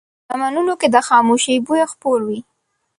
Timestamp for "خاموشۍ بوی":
1.07-1.83